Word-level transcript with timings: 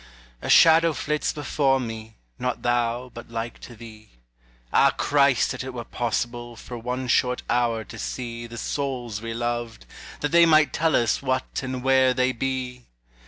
A 0.41 0.49
shadow 0.49 0.93
flits 0.93 1.31
before 1.31 1.79
me, 1.79 2.15
Not 2.39 2.63
thou, 2.63 3.11
but 3.13 3.29
like 3.29 3.59
to 3.59 3.75
thee; 3.75 4.09
Ah 4.73 4.89
Christ, 4.89 5.51
that 5.51 5.63
it 5.63 5.75
were 5.75 5.83
possible 5.83 6.55
For 6.55 6.75
one 6.75 7.07
short 7.07 7.43
hour 7.47 7.83
to 7.83 7.99
see 7.99 8.47
The 8.47 8.57
souls 8.57 9.21
we 9.21 9.35
loved, 9.35 9.85
that 10.21 10.31
they 10.31 10.47
might 10.47 10.73
tell 10.73 10.95
us 10.95 11.21
What 11.21 11.61
and 11.61 11.83
where 11.83 12.15
they 12.15 12.31
be! 12.31 12.87